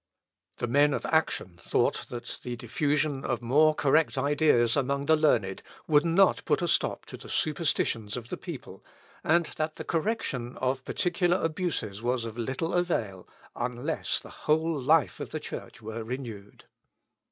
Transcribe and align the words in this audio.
The 0.57 0.65
men 0.65 0.95
of 0.95 1.05
action 1.05 1.59
thought 1.61 2.07
that 2.09 2.39
the 2.41 2.55
diffusion 2.55 3.23
of 3.23 3.43
more 3.43 3.75
correct 3.75 4.17
ideas 4.17 4.75
among 4.75 5.05
the 5.05 5.15
learned 5.15 5.61
would 5.87 6.03
not 6.03 6.43
put 6.45 6.63
a 6.63 6.67
stop 6.67 7.05
to 7.05 7.17
the 7.17 7.29
superstitions 7.29 8.17
of 8.17 8.29
the 8.29 8.35
people, 8.37 8.83
and 9.23 9.45
that 9.57 9.75
the 9.75 9.83
correction 9.83 10.57
of 10.57 10.83
particular 10.85 11.37
abuses 11.37 12.01
was 12.01 12.25
of 12.25 12.35
little 12.35 12.73
avail, 12.73 13.27
unless 13.55 14.19
the 14.19 14.29
whole 14.49 14.81
life 14.81 15.19
of 15.19 15.29
the 15.29 15.39
Church 15.39 15.83
were 15.83 16.03
renewed. 16.03 16.65